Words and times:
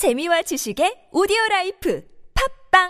재미와 0.00 0.40
지식의 0.40 1.08
오디오 1.12 1.36
라이프 1.50 2.02
팟빵 2.72 2.88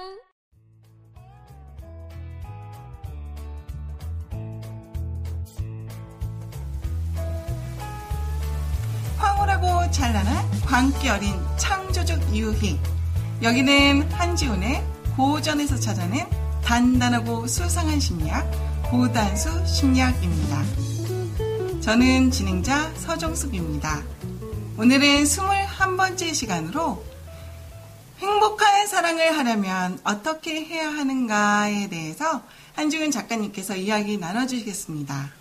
황홀하고 9.19 9.91
찬란한 9.91 10.49
광기 10.65 11.09
어린 11.09 11.35
창조적 11.57 12.33
유희. 12.33 12.79
여기는 13.43 14.03
한지훈의 14.13 14.81
고전에서 15.17 15.81
찾아낸 15.81 16.29
단단하고 16.63 17.49
수상한 17.49 17.99
심리학, 17.99 18.49
고단수 18.89 19.67
심리학입니다. 19.67 20.63
저는 21.81 22.31
진행자 22.31 22.95
서정숙입니다. 22.95 24.01
오늘은 24.79 25.27
21번째 25.81 26.35
시간으로 26.35 27.03
행복한 28.19 28.87
사랑을 28.87 29.37
하려면 29.39 29.99
어떻게 30.05 30.63
해야 30.63 30.89
하는가에 30.89 31.89
대해서 31.89 32.43
한지훈 32.75 33.11
작가님께서 33.11 33.77
이야기 33.77 34.19
나눠주시겠습니다. 34.19 35.33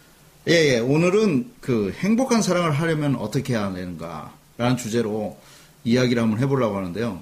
예, 0.48 0.54
예. 0.54 0.80
오늘은 0.80 1.52
그 1.60 1.94
행복한 2.00 2.42
사랑을 2.42 2.72
하려면 2.72 3.16
어떻게 3.18 3.54
해야 3.54 3.72
되는가라는 3.74 4.78
주제로 4.78 5.38
이야기를 5.84 6.24
한번 6.24 6.40
해보려고 6.40 6.78
하는데요. 6.78 7.22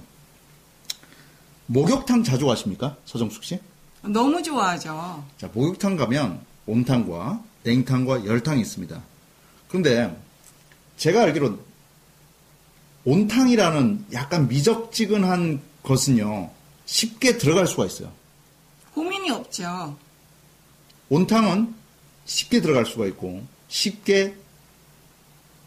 목욕탕 1.65 2.23
자주 2.23 2.45
가십니까? 2.45 2.95
서정숙 3.05 3.43
씨? 3.43 3.59
너무 4.03 4.41
좋아하죠. 4.41 5.25
자, 5.37 5.49
목욕탕 5.53 5.97
가면 5.97 6.39
온탕과 6.67 7.41
냉탕과 7.63 8.25
열탕이 8.25 8.61
있습니다. 8.61 9.01
그런데 9.67 10.15
제가 10.97 11.23
알기로 11.23 11.59
온탕이라는 13.07 14.07
약간 14.11 14.49
미적지근한 14.49 15.61
것은요, 15.81 16.51
쉽게 16.85 17.37
들어갈 17.37 17.65
수가 17.65 17.85
있어요. 17.85 18.11
고민이 18.93 19.31
없죠. 19.31 19.97
온탕은 21.07 21.73
쉽게 22.25 22.59
들어갈 22.59 22.85
수가 22.85 23.05
있고, 23.07 23.43
쉽게 23.69 24.35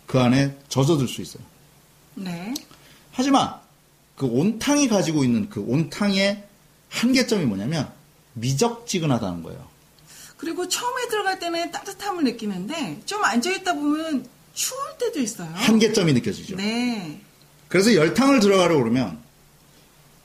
그 0.07 0.21
안에 0.21 0.55
젖어들 0.69 1.09
수 1.09 1.23
있어요. 1.23 1.43
네. 2.15 2.53
하지만 3.11 3.55
그 4.17 4.27
온탕이 4.27 4.89
가지고 4.89 5.25
있는 5.25 5.49
그 5.49 5.63
온탕의 5.63 6.45
한계점이 6.91 7.47
뭐냐면 7.47 7.91
미적지근하다는 8.35 9.43
거예요. 9.45 9.67
그리고 10.37 10.69
처음에 10.69 11.09
들어갈 11.09 11.39
때는 11.39 11.71
따뜻함을 11.71 12.25
느끼는데 12.25 13.01
좀 13.07 13.25
앉아있다 13.25 13.73
보면 13.73 14.29
추울 14.53 14.79
때도 14.99 15.21
있어요. 15.21 15.51
한계점이 15.55 16.13
느껴지죠. 16.13 16.57
네. 16.57 17.19
그래서 17.71 17.95
열탕을 17.95 18.41
들어가려 18.41 18.77
그러면 18.77 19.19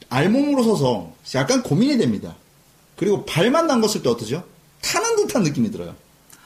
알몸으로 0.09 0.63
서서 0.63 1.13
약간 1.35 1.63
고민이 1.63 1.97
됩니다. 1.97 2.35
그리고 2.97 3.23
발만 3.25 3.67
담궜을 3.67 4.03
때 4.03 4.09
어떠죠? 4.09 4.43
타는 4.81 5.15
듯한 5.15 5.43
느낌이 5.43 5.71
들어요. 5.71 5.95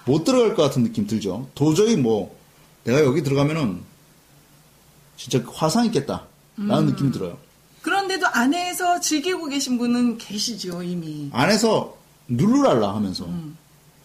못 0.05 0.23
들어갈 0.23 0.55
것 0.55 0.64
같은 0.64 0.83
느낌 0.83 1.08
들죠. 1.08 1.50
도저히 1.55 1.95
뭐 1.95 2.38
내가 2.83 3.02
여기 3.02 3.23
들어가면은 3.23 3.81
진짜 5.16 5.42
화상 5.53 5.86
있겠다. 5.86 6.25
라는 6.58 6.88
느낌이 6.88 7.11
들어요. 7.11 7.38
그런데도 7.81 8.27
안에서 8.27 9.00
즐기고 9.00 9.45
계신 9.45 9.77
분은 9.77 10.17
계시죠, 10.17 10.83
이미. 10.83 11.30
안에서 11.31 11.97
누르랄라 12.27 12.94
하면서 12.94 13.25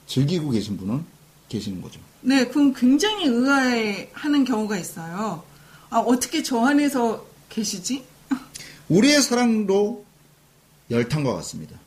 즐기고 0.06 0.50
계신 0.50 0.76
분은 0.76 1.04
계시는 1.48 1.82
거죠. 1.82 1.98
네, 2.20 2.46
그럼 2.46 2.72
굉장히 2.72 3.26
의아해하는 3.26 4.44
경우가 4.44 4.78
있어요. 4.78 5.42
아, 5.90 5.98
어떻게 5.98 6.42
저 6.42 6.60
안에서 6.64 7.26
계시지? 7.48 8.04
우리의 8.88 9.22
사랑도 9.22 10.04
열탕과 10.90 11.34
같습니다. 11.36 11.78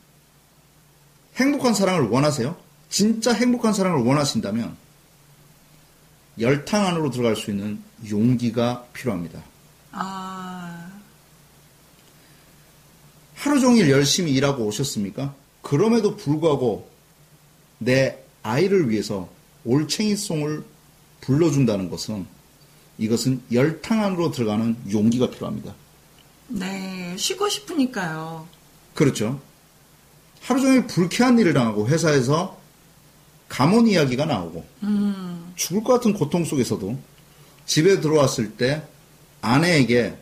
행복한 1.36 1.73
사랑을 1.73 2.09
원하세요? 2.09 2.56
진짜 2.90 3.34
행복한 3.34 3.73
사랑을 3.73 4.03
원하신다면 4.06 4.75
열탕 6.40 6.85
안으로 6.85 7.12
들어갈 7.12 7.35
수 7.35 7.52
있는 7.52 7.81
용기가 8.09 8.85
필요합니다. 8.94 9.41
아, 9.91 10.91
하루 13.35 13.59
종일 13.59 13.90
열심히 13.90 14.34
일하고 14.34 14.66
오셨습니까? 14.66 15.34
그럼에도 15.62 16.16
불구하고 16.16 16.90
내 17.78 18.18
아이를 18.44 18.90
위해서 18.90 19.29
올챙이송을 19.66 20.64
불러준다는 21.22 21.90
것은 21.90 22.25
이것은 22.97 23.41
열탕 23.52 24.03
안으로 24.03 24.31
들어가는 24.31 24.75
용기가 24.91 25.30
필요합니다. 25.30 25.74
네, 26.47 27.16
쉬고 27.18 27.47
싶으니까요. 27.50 28.47
그렇죠. 28.94 29.40
하루 30.41 30.62
종일 30.62 30.88
불쾌한 30.88 31.38
일을 31.40 31.53
당하고 31.53 31.88
회사에서 31.88 32.58
감원 33.50 33.88
이야기가 33.88 34.25
나오고 34.25 34.66
죽을 35.56 35.84
것 35.84 35.94
같은 35.94 36.13
고통 36.13 36.46
속에서도 36.46 36.97
집에 37.66 38.00
들어왔을 38.00 38.52
때 38.53 38.81
아내에게 39.41 40.18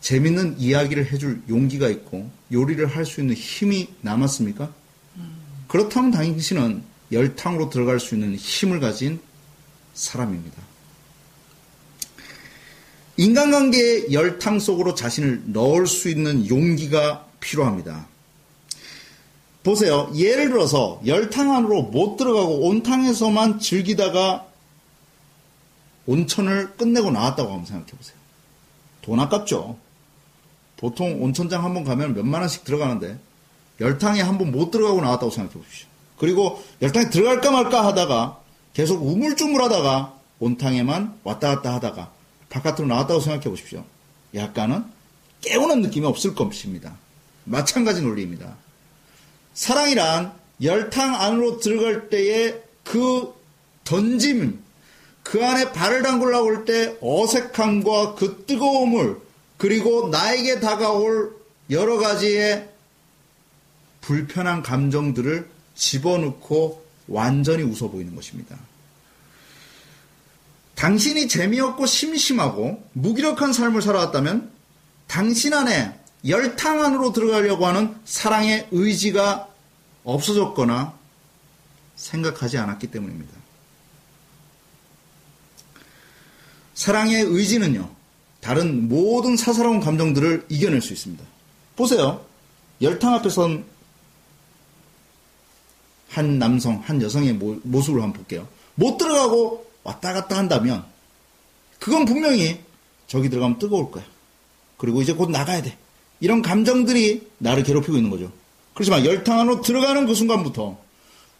재밌는 0.00 0.58
이야기를 0.58 1.10
해줄 1.12 1.42
용기가 1.48 1.88
있고 1.88 2.30
요리를 2.52 2.86
할 2.86 3.04
수 3.04 3.20
있는 3.20 3.34
힘이 3.34 3.88
남았습니까? 4.00 4.72
그렇다면 5.66 6.10
당신은 6.10 6.82
열탕으로 7.12 7.70
들어갈 7.70 8.00
수 8.00 8.14
있는 8.14 8.34
힘을 8.36 8.80
가진 8.80 9.20
사람입니다. 9.98 10.62
인간관계의 13.16 14.12
열탕 14.12 14.60
속으로 14.60 14.94
자신을 14.94 15.42
넣을 15.46 15.86
수 15.88 16.08
있는 16.08 16.48
용기가 16.48 17.26
필요합니다. 17.40 18.06
보세요. 19.64 20.10
예를 20.14 20.50
들어서 20.50 21.00
열탕 21.04 21.54
안으로 21.54 21.82
못 21.82 22.16
들어가고 22.16 22.68
온탕에서만 22.68 23.58
즐기다가 23.58 24.46
온천을 26.06 26.76
끝내고 26.76 27.10
나왔다고 27.10 27.50
한번 27.50 27.66
생각해 27.66 27.90
보세요. 27.90 28.16
돈 29.02 29.18
아깝죠? 29.18 29.76
보통 30.76 31.22
온천장 31.22 31.64
한번 31.64 31.82
가면 31.82 32.14
몇만 32.14 32.40
원씩 32.40 32.64
들어가는데 32.64 33.18
열탕에 33.80 34.20
한번 34.22 34.52
못 34.52 34.70
들어가고 34.70 35.00
나왔다고 35.00 35.30
생각해 35.30 35.58
보십시오. 35.58 35.88
그리고 36.18 36.62
열탕에 36.80 37.10
들어갈까 37.10 37.50
말까 37.50 37.84
하다가 37.84 38.40
계속 38.78 39.04
우물쭈물 39.04 39.60
하다가 39.60 40.14
온탕에만 40.38 41.18
왔다 41.24 41.56
갔다 41.56 41.74
하다가 41.74 42.12
바깥으로 42.48 42.86
나왔다고 42.86 43.18
생각해 43.18 43.50
보십시오. 43.50 43.84
약간은 44.36 44.84
깨우는 45.40 45.82
느낌이 45.82 46.06
없을 46.06 46.36
것입니다. 46.36 46.96
마찬가지 47.42 48.02
논리입니다. 48.02 48.54
사랑이란 49.52 50.32
열탕 50.62 51.20
안으로 51.20 51.58
들어갈 51.58 52.08
때의 52.08 52.62
그 52.84 53.34
던짐, 53.82 54.62
그 55.24 55.44
안에 55.44 55.72
발을 55.72 56.04
담그려고 56.04 56.48
할 56.48 56.64
때 56.64 56.96
어색함과 57.00 58.14
그 58.14 58.44
뜨거움을 58.46 59.16
그리고 59.56 60.08
나에게 60.10 60.60
다가올 60.60 61.34
여러 61.70 61.98
가지의 61.98 62.68
불편한 64.02 64.62
감정들을 64.62 65.50
집어넣고 65.74 66.87
완전히 67.08 67.62
웃어 67.62 67.90
보이는 67.90 68.14
것입니다. 68.14 68.56
당신이 70.74 71.26
재미없고 71.26 71.86
심심하고 71.86 72.88
무기력한 72.92 73.52
삶을 73.52 73.82
살아왔다면 73.82 74.52
당신 75.08 75.54
안에 75.54 75.98
열탕 76.26 76.84
안으로 76.84 77.12
들어가려고 77.12 77.66
하는 77.66 77.96
사랑의 78.04 78.68
의지가 78.70 79.48
없어졌거나 80.04 80.94
생각하지 81.96 82.58
않았기 82.58 82.88
때문입니다. 82.88 83.32
사랑의 86.74 87.22
의지는요, 87.22 87.90
다른 88.40 88.88
모든 88.88 89.36
사사로운 89.36 89.80
감정들을 89.80 90.46
이겨낼 90.48 90.80
수 90.80 90.92
있습니다. 90.92 91.24
보세요. 91.74 92.24
열탕 92.80 93.14
앞에 93.14 93.28
선 93.30 93.64
한 96.18 96.40
남성, 96.40 96.82
한 96.84 97.00
여성의 97.00 97.34
모, 97.34 97.60
모습을 97.62 98.02
한번 98.02 98.14
볼게요. 98.18 98.48
못 98.74 98.98
들어가고 98.98 99.70
왔다 99.84 100.12
갔다 100.12 100.36
한다면, 100.36 100.84
그건 101.78 102.04
분명히 102.04 102.60
저기 103.06 103.30
들어가면 103.30 103.60
뜨거울 103.60 103.92
거야. 103.92 104.04
그리고 104.76 105.00
이제 105.00 105.12
곧 105.12 105.30
나가야 105.30 105.62
돼. 105.62 105.78
이런 106.20 106.42
감정들이 106.42 107.30
나를 107.38 107.62
괴롭히고 107.62 107.96
있는 107.96 108.10
거죠. 108.10 108.32
그렇지만 108.74 109.04
열탕 109.04 109.38
안으로 109.38 109.60
들어가는 109.62 110.06
그 110.06 110.14
순간부터 110.14 110.76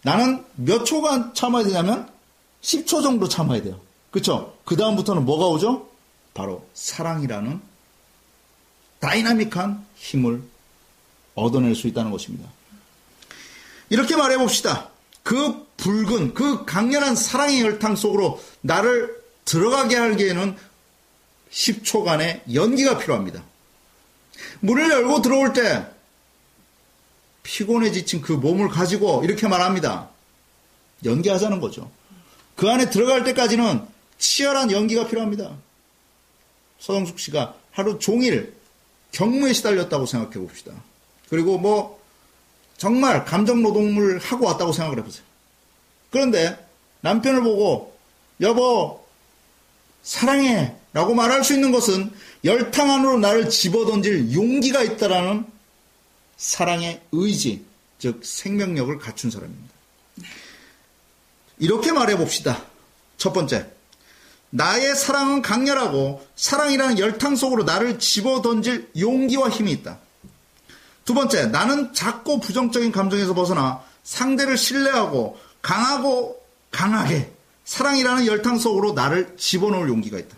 나는 0.02 0.44
몇 0.54 0.84
초간 0.84 1.34
참아야 1.34 1.64
되냐면 1.64 2.08
10초 2.62 3.02
정도 3.02 3.28
참아야 3.28 3.62
돼요. 3.62 3.80
그쵸? 4.12 4.56
그 4.64 4.76
다음부터는 4.76 5.24
뭐가 5.24 5.46
오죠? 5.48 5.88
바로 6.34 6.64
사랑이라는 6.74 7.60
다이나믹한 9.00 9.84
힘을 9.96 10.42
얻어낼 11.34 11.74
수 11.74 11.88
있다는 11.88 12.12
것입니다. 12.12 12.48
이렇게 13.90 14.16
말해 14.16 14.36
봅시다. 14.36 14.90
그 15.22 15.66
붉은, 15.76 16.34
그 16.34 16.64
강렬한 16.64 17.14
사랑의 17.16 17.60
열탕 17.60 17.96
속으로 17.96 18.42
나를 18.60 19.16
들어가게 19.44 19.96
하기에는 19.96 20.56
10초간의 21.50 22.54
연기가 22.54 22.98
필요합니다. 22.98 23.42
문을 24.60 24.90
열고 24.90 25.22
들어올 25.22 25.52
때 25.52 25.86
피곤해 27.42 27.92
지친 27.92 28.20
그 28.20 28.32
몸을 28.32 28.68
가지고 28.68 29.22
이렇게 29.24 29.48
말합니다. 29.48 30.10
연기하자는 31.04 31.60
거죠. 31.60 31.90
그 32.56 32.68
안에 32.68 32.90
들어갈 32.90 33.24
때까지는 33.24 33.86
치열한 34.18 34.70
연기가 34.72 35.06
필요합니다. 35.06 35.56
서정숙 36.80 37.18
씨가 37.20 37.54
하루 37.70 37.98
종일 37.98 38.54
경무에 39.12 39.52
시달렸다고 39.52 40.06
생각해 40.06 40.34
봅시다. 40.34 40.72
그리고 41.30 41.58
뭐 41.58 41.97
정말 42.78 43.24
감정 43.24 43.60
노동을 43.62 44.18
하고 44.18 44.46
왔다고 44.46 44.72
생각을 44.72 44.98
해보세요. 44.98 45.24
그런데 46.10 46.66
남편을 47.02 47.42
보고 47.42 47.98
여보 48.40 49.04
사랑해 50.02 50.74
라고 50.94 51.14
말할 51.14 51.44
수 51.44 51.52
있는 51.52 51.70
것은 51.70 52.10
열탕 52.44 52.90
안으로 52.90 53.18
나를 53.18 53.50
집어던질 53.50 54.32
용기가 54.32 54.82
있다라는 54.82 55.44
사랑의 56.36 57.02
의지, 57.12 57.64
즉 57.98 58.24
생명력을 58.24 58.96
갖춘 58.98 59.30
사람입니다. 59.30 59.74
이렇게 61.58 61.92
말해 61.92 62.16
봅시다. 62.16 62.64
첫 63.16 63.32
번째, 63.32 63.66
나의 64.50 64.94
사랑은 64.96 65.42
강렬하고 65.42 66.26
사랑이라는 66.36 66.98
열탕 67.00 67.36
속으로 67.36 67.64
나를 67.64 67.98
집어던질 67.98 68.92
용기와 68.98 69.50
힘이 69.50 69.72
있다. 69.72 69.98
두 71.08 71.14
번째, 71.14 71.46
나는 71.46 71.94
작고 71.94 72.38
부정적인 72.38 72.92
감정에서 72.92 73.32
벗어나 73.32 73.82
상대를 74.04 74.58
신뢰하고 74.58 75.40
강하고 75.62 76.38
강하게 76.70 77.32
사랑이라는 77.64 78.26
열탕 78.26 78.58
속으로 78.58 78.92
나를 78.92 79.34
집어넣을 79.38 79.88
용기가 79.88 80.18
있다. 80.18 80.36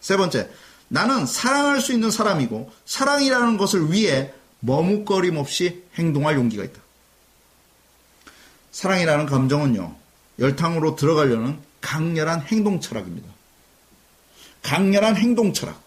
세 0.00 0.16
번째, 0.16 0.48
나는 0.86 1.26
사랑할 1.26 1.80
수 1.80 1.92
있는 1.92 2.12
사람이고 2.12 2.72
사랑이라는 2.86 3.56
것을 3.56 3.90
위해 3.90 4.32
머뭇거림 4.60 5.38
없이 5.38 5.82
행동할 5.96 6.36
용기가 6.36 6.62
있다. 6.62 6.80
사랑이라는 8.70 9.26
감정은요, 9.26 9.92
열탕으로 10.38 10.94
들어가려는 10.94 11.58
강렬한 11.80 12.42
행동 12.42 12.80
철학입니다. 12.80 13.28
강렬한 14.62 15.16
행동 15.16 15.52
철학. 15.52 15.82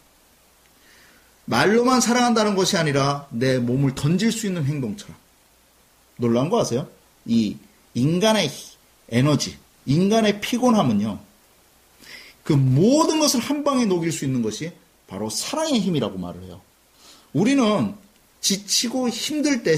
말로만 1.45 2.01
사랑한다는 2.01 2.55
것이 2.55 2.77
아니라 2.77 3.27
내 3.29 3.59
몸을 3.59 3.95
던질 3.95 4.31
수 4.31 4.47
있는 4.47 4.65
행동 4.65 4.97
철학. 4.97 5.15
놀라운 6.17 6.49
거 6.49 6.59
아세요? 6.59 6.87
이 7.25 7.57
인간의 7.93 8.49
에너지, 9.09 9.57
인간의 9.85 10.41
피곤함은요, 10.41 11.19
그 12.43 12.53
모든 12.53 13.19
것을 13.19 13.39
한 13.39 13.63
방에 13.63 13.85
녹일 13.85 14.11
수 14.11 14.25
있는 14.25 14.41
것이 14.41 14.71
바로 15.07 15.29
사랑의 15.29 15.79
힘이라고 15.79 16.17
말을 16.17 16.43
해요. 16.43 16.61
우리는 17.33 17.95
지치고 18.41 19.09
힘들 19.09 19.63
때 19.63 19.75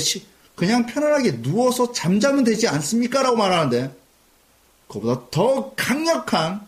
그냥 0.55 0.85
편안하게 0.85 1.41
누워서 1.41 1.91
잠자면 1.91 2.43
되지 2.43 2.67
않습니까? 2.67 3.23
라고 3.23 3.37
말하는데 3.37 3.95
그보다 4.87 5.29
더 5.31 5.73
강력한 5.75 6.61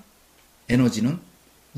에너지는 0.70 1.20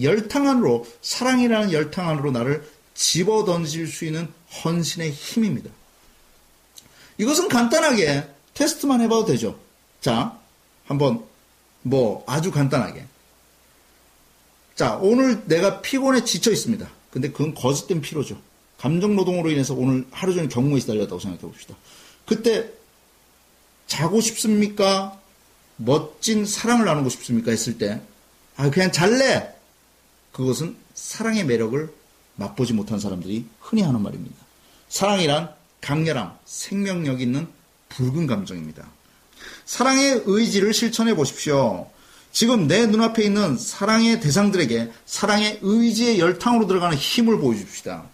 열탕 0.01 0.47
안으로 0.47 0.85
사랑이라는 1.01 1.71
열탕 1.71 2.09
안으로 2.09 2.31
나를 2.31 2.69
집어 2.93 3.45
던질 3.45 3.87
수 3.87 4.05
있는 4.05 4.31
헌신의 4.63 5.11
힘입니다. 5.11 5.69
이것은 7.17 7.47
간단하게 7.47 8.27
테스트만 8.53 9.01
해봐도 9.01 9.25
되죠. 9.25 9.59
자, 10.01 10.37
한번 10.85 11.23
뭐 11.81 12.23
아주 12.27 12.51
간단하게. 12.51 13.05
자, 14.75 14.97
오늘 15.01 15.45
내가 15.45 15.81
피곤해 15.81 16.23
지쳐 16.23 16.51
있습니다. 16.51 16.89
근데 17.11 17.31
그건 17.31 17.53
거짓된 17.53 18.01
피로죠. 18.01 18.41
감정 18.77 19.15
노동으로 19.15 19.51
인해서 19.51 19.73
오늘 19.75 20.07
하루 20.11 20.33
종일 20.33 20.49
경무에 20.49 20.79
시달렸다고 20.79 21.19
생각해 21.19 21.41
봅시다. 21.41 21.75
그때 22.25 22.71
자고 23.85 24.21
싶습니까? 24.21 25.19
멋진 25.75 26.45
사랑을 26.45 26.85
나누고 26.85 27.09
싶습니까? 27.09 27.51
했을 27.51 27.77
때, 27.77 28.01
아, 28.55 28.69
그냥 28.69 28.91
잘래! 28.91 29.53
그것은 30.31 30.77
사랑의 30.93 31.45
매력을 31.45 31.93
맛보지 32.35 32.73
못한 32.73 32.99
사람들이 32.99 33.45
흔히 33.59 33.81
하는 33.81 34.01
말입니다. 34.01 34.35
사랑이란 34.89 35.49
강렬함, 35.81 36.33
생명력 36.45 37.21
있는 37.21 37.47
붉은 37.89 38.27
감정입니다. 38.27 38.87
사랑의 39.65 40.23
의지를 40.25 40.73
실천해 40.73 41.15
보십시오. 41.15 41.87
지금 42.31 42.67
내 42.67 42.85
눈앞에 42.85 43.23
있는 43.23 43.57
사랑의 43.57 44.21
대상들에게 44.21 44.91
사랑의 45.05 45.59
의지의 45.61 46.19
열탕으로 46.19 46.67
들어가는 46.67 46.95
힘을 46.97 47.39
보여줍시다. 47.39 48.05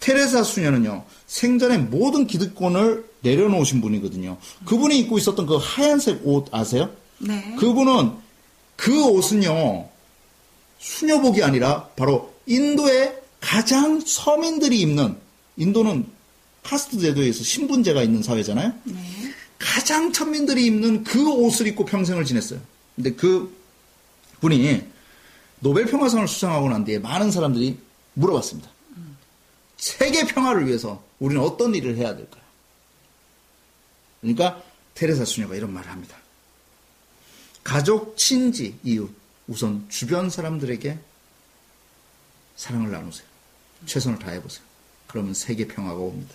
테레사 0.00 0.42
수녀는요, 0.42 1.04
생전에 1.26 1.78
모든 1.78 2.26
기득권을 2.26 3.08
내려놓으신 3.20 3.80
분이거든요. 3.80 4.36
그분이 4.64 4.98
입고 5.00 5.16
있었던 5.18 5.46
그 5.46 5.58
하얀색 5.60 6.26
옷 6.26 6.52
아세요? 6.52 6.90
네. 7.18 7.54
그분은 7.60 8.12
그 8.74 9.04
옷은요, 9.04 9.88
수녀복이 10.80 11.44
아니라 11.44 11.84
바로 11.94 12.34
인도의 12.46 13.21
가장 13.42 14.00
서민들이 14.00 14.80
입는, 14.80 15.18
인도는 15.56 16.06
카스트 16.62 16.98
제도에서 16.98 17.42
신분제가 17.42 18.02
있는 18.02 18.22
사회잖아요? 18.22 18.72
네. 18.84 19.34
가장 19.58 20.12
천민들이 20.12 20.64
입는 20.66 21.04
그 21.04 21.28
옷을 21.28 21.66
입고 21.66 21.84
평생을 21.84 22.24
지냈어요. 22.24 22.60
근데 22.94 23.12
그 23.12 23.54
분이 24.40 24.86
노벨 25.60 25.86
평화상을 25.86 26.26
수상하고 26.26 26.68
난 26.68 26.84
뒤에 26.84 26.98
많은 27.00 27.30
사람들이 27.30 27.78
물어봤습니다. 28.14 28.70
세계 29.76 30.24
평화를 30.24 30.66
위해서 30.68 31.02
우리는 31.18 31.42
어떤 31.42 31.74
일을 31.74 31.96
해야 31.96 32.16
될까요? 32.16 32.42
그러니까 34.20 34.62
테레사 34.94 35.24
수녀가 35.24 35.56
이런 35.56 35.72
말을 35.72 35.90
합니다. 35.90 36.16
가족, 37.64 38.16
친지, 38.16 38.76
이웃, 38.84 39.12
우선 39.48 39.84
주변 39.88 40.30
사람들에게 40.30 40.98
사랑을 42.56 42.90
나누세요. 42.92 43.31
최선을 43.86 44.18
다해보세요. 44.18 44.64
그러면 45.06 45.34
세계 45.34 45.66
평화가 45.66 45.98
옵니다. 45.98 46.34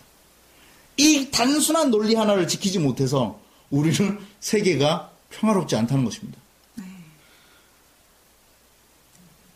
이 0.97 1.29
단순한 1.31 1.91
논리 1.91 2.15
하나를 2.15 2.47
지키지 2.47 2.79
못해서 2.79 3.39
우리는 3.69 4.19
세계가 4.39 5.11
평화롭지 5.29 5.75
않다는 5.75 6.05
것입니다. 6.05 6.39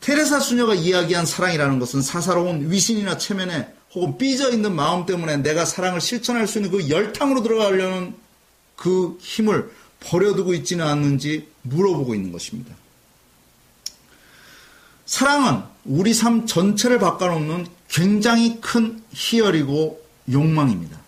테레사 0.01 0.39
수녀가 0.39 0.73
이야기한 0.73 1.25
사랑이라는 1.25 1.77
것은 1.79 2.01
사사로운 2.01 2.71
위신이나 2.71 3.19
체면에 3.19 3.71
혹은 3.93 4.17
삐져 4.17 4.51
있는 4.51 4.75
마음 4.75 5.05
때문에 5.05 5.37
내가 5.37 5.63
사랑을 5.63 6.01
실천할 6.01 6.47
수 6.47 6.57
있는 6.57 6.71
그 6.71 6.89
열탕으로 6.89 7.43
들어가려는 7.43 8.15
그 8.75 9.17
힘을 9.21 9.71
버려두고 9.99 10.55
있지는 10.55 10.87
않는지 10.87 11.47
물어보고 11.61 12.15
있는 12.15 12.31
것입니다. 12.31 12.73
사랑은 15.05 15.63
우리 15.85 16.13
삶 16.13 16.45
전체를 16.45 16.99
바꿔놓는 16.99 17.67
굉장히 17.89 18.59
큰 18.61 19.01
희열이고 19.11 20.01
욕망입니다. 20.31 20.99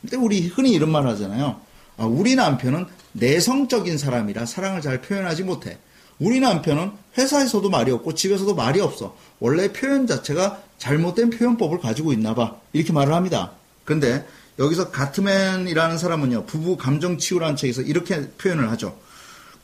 근데 0.00 0.16
우리 0.16 0.46
흔히 0.48 0.72
이런 0.72 0.90
말 0.90 1.06
하잖아요. 1.06 1.60
아, 1.96 2.04
우리 2.04 2.34
남편은 2.34 2.86
내성적인 3.12 3.98
사람이라 3.98 4.46
사랑을 4.46 4.80
잘 4.80 5.00
표현하지 5.00 5.44
못해. 5.44 5.78
우리 6.18 6.40
남편은 6.40 6.92
회사에서도 7.18 7.68
말이 7.70 7.90
없고 7.92 8.14
집에서도 8.14 8.54
말이 8.54 8.80
없어. 8.80 9.16
원래 9.40 9.72
표현 9.72 10.06
자체가 10.06 10.62
잘못된 10.78 11.30
표현법을 11.30 11.80
가지고 11.80 12.12
있나 12.12 12.34
봐. 12.34 12.56
이렇게 12.72 12.92
말을 12.92 13.12
합니다. 13.14 13.52
근데 13.84 14.26
여기서 14.58 14.90
가트맨이라는 14.90 15.98
사람은요. 15.98 16.46
부부 16.46 16.76
감정 16.76 17.18
치유라는 17.18 17.56
책에서 17.56 17.82
이렇게 17.82 18.28
표현을 18.30 18.70
하죠. 18.72 18.96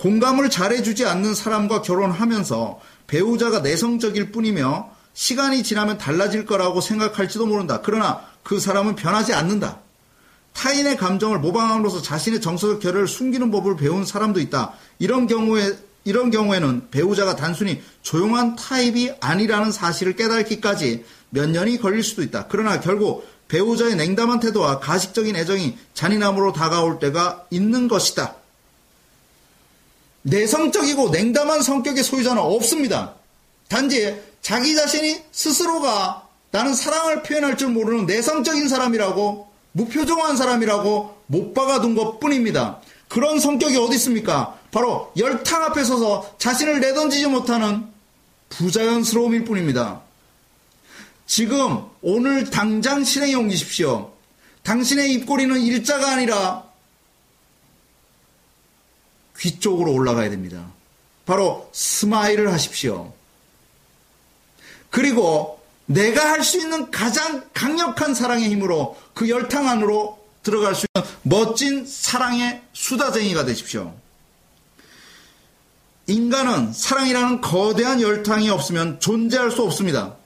공감을 0.00 0.49
잘해주지 0.49 1.04
않는 1.04 1.35
사람과 1.35 1.83
결혼하면서 1.83 2.80
배우자가 3.07 3.61
내성적일 3.61 4.33
뿐이며 4.33 4.90
시간이 5.12 5.62
지나면 5.62 5.99
달라질 5.99 6.47
거라고 6.47 6.80
생각할지도 6.80 7.47
모른다. 7.47 7.80
그러나 7.83 8.23
그 8.42 8.59
사람은 8.59 8.97
변하지 8.97 9.35
않는다. 9.35 9.80
타인의 10.54 10.97
감정을 10.97 11.38
모방함으로써 11.38 12.00
자신의 12.00 12.40
정서적 12.40 12.80
결여를 12.80 13.09
숨기는 13.09 13.50
법을 13.50 13.76
배운 13.76 14.07
사람도 14.07 14.40
있다. 14.40 14.73
이런 14.99 15.26
경우에 15.26 15.76
이런 16.04 16.30
경우에는 16.30 16.88
배우자가 16.90 17.37
단순히 17.37 17.83
조용한 18.00 18.57
타입이 18.57 19.12
아니라는 19.21 19.71
사실을 19.71 20.16
깨닫기까지 20.16 21.04
몇 21.28 21.50
년이 21.50 21.78
걸릴 21.78 22.02
수도 22.02 22.23
있다. 22.23 22.47
그러나 22.49 22.80
결국 22.80 23.28
배우자의 23.49 23.97
냉담한 23.97 24.40
태도와 24.40 24.80
가식적인 24.80 25.37
애정이 25.37 25.76
잔인함으로 25.92 26.54
다가올 26.54 27.00
때가 27.00 27.45
있는 27.50 27.87
것이다. 27.87 28.39
내성적이고 30.23 31.11
냉담한 31.11 31.62
성격의 31.62 32.05
소유자는 32.05 32.41
없습니다. 32.43 33.15
단지 33.69 34.21
자기 34.43 34.75
자신이 34.75 35.23
스스로가 35.33 36.27
나는 36.50 36.75
사랑을 36.75 37.23
표현할 37.23 37.57
줄 37.57 37.69
모르는 37.69 38.07
내성적인 38.07 38.69
사람이라고 38.69 39.49
무표정한 39.73 40.37
사람이라고 40.37 41.17
못 41.27 41.55
박아둔 41.55 41.95
것 41.95 42.19
뿐입니다. 42.19 42.81
그런 43.09 43.39
성격이 43.39 43.77
어디 43.77 43.97
있습니까? 43.97 44.59
바로 44.73 45.12
열탕 45.17 45.65
앞에 45.65 45.85
서서 45.85 46.35
자신을 46.39 46.81
내던지지 46.81 47.27
못하는 47.27 47.87
부자연스러움일 48.50 49.45
뿐입니다. 49.45 50.00
지금 51.27 51.85
오늘 52.03 52.50
당장 52.50 53.05
실행에 53.05 53.35
옮기십시오. 53.35 54.12
당신의 54.65 55.12
입꼬리는 55.12 55.59
일자가 55.61 56.12
아니라 56.12 56.65
귀 59.40 59.59
쪽으로 59.59 59.92
올라가야 59.92 60.30
됩니다. 60.30 60.70
바로 61.26 61.70
스마일을 61.73 62.52
하십시오. 62.52 63.12
그리고 64.90 65.61
내가 65.87 66.30
할 66.30 66.42
수 66.42 66.59
있는 66.59 66.90
가장 66.90 67.49
강력한 67.52 68.14
사랑의 68.14 68.49
힘으로 68.50 68.97
그 69.14 69.28
열탕 69.28 69.68
안으로 69.68 70.18
들어갈 70.42 70.75
수 70.75 70.87
있는 70.94 71.09
멋진 71.23 71.87
사랑의 71.87 72.62
수다쟁이가 72.73 73.44
되십시오. 73.44 73.94
인간은 76.06 76.73
사랑이라는 76.73 77.40
거대한 77.40 78.00
열탕이 78.00 78.49
없으면 78.50 79.00
존재할 79.00 79.50
수 79.50 79.62
없습니다. 79.62 80.16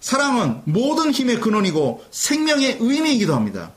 사랑은 0.00 0.62
모든 0.64 1.10
힘의 1.10 1.40
근원이고 1.40 2.04
생명의 2.10 2.78
의미이기도 2.80 3.34
합니다. 3.34 3.72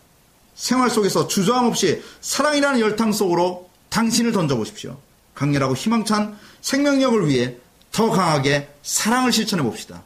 생활 0.55 0.89
속에서 0.89 1.27
주저함 1.27 1.65
없이 1.65 2.01
사랑이라는 2.21 2.79
열탕 2.79 3.11
속으로 3.11 3.70
당신을 3.91 4.31
던져보십시오. 4.31 4.97
강렬하고 5.35 5.75
희망찬 5.75 6.37
생명력을 6.61 7.27
위해 7.27 7.55
더 7.91 8.09
강하게 8.09 8.69
사랑을 8.81 9.31
실천해 9.31 9.61
봅시다. 9.61 10.01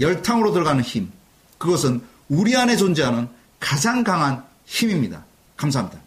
열탕으로 0.00 0.52
들어가는 0.52 0.82
힘. 0.82 1.10
그것은 1.58 2.02
우리 2.28 2.56
안에 2.56 2.76
존재하는 2.76 3.28
가장 3.60 4.02
강한 4.02 4.44
힘입니다. 4.66 5.24
감사합니다. 5.56 5.98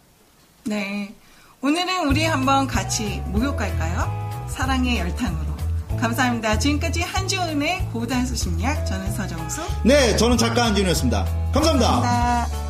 네. 0.64 1.14
오늘은 1.62 2.06
우리 2.08 2.24
한번 2.24 2.66
같이 2.66 3.22
목욕 3.26 3.56
갈까요? 3.56 4.46
사랑의 4.50 4.98
열탕으로. 4.98 5.56
감사합니다. 5.98 6.58
지금까지 6.58 7.00
한지훈의 7.00 7.88
고단수 7.92 8.36
심리학 8.36 8.84
저는 8.86 9.12
서정수. 9.12 9.62
네, 9.84 10.14
저는 10.16 10.36
작가 10.36 10.66
한진우였습니다 10.66 11.24
감사합니다. 11.52 11.90
감사합니다. 11.90 12.65